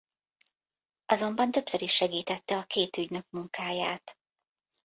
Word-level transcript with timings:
Azonban 1.05 1.51
többször 1.51 1.81
is 1.81 1.91
segítette 1.93 2.57
a 2.57 2.63
két 2.63 2.97
ügynök 2.97 3.25
munkáját. 3.29 4.17